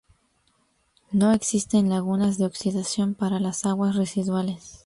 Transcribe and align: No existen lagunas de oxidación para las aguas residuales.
No 1.11 1.31
existen 1.31 1.87
lagunas 1.91 2.39
de 2.39 2.45
oxidación 2.45 3.13
para 3.13 3.39
las 3.39 3.67
aguas 3.67 3.95
residuales. 3.95 4.79